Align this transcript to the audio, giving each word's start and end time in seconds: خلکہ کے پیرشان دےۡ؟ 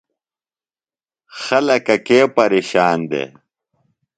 خلکہ 1.41 1.95
کے 2.07 2.19
پیرشان 2.35 2.97
دےۡ؟ 3.09 3.29